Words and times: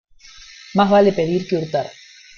Más 0.73 0.89
vale 0.89 1.13
pedir 1.13 1.47
que 1.47 1.57
hurtar. 1.57 1.85